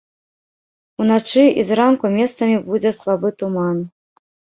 Уначы 1.03 1.43
і 1.63 1.65
зранку 1.69 2.05
месцамі 2.13 2.55
будзе 2.71 2.91
слабы 3.01 3.31
туман. 3.43 3.77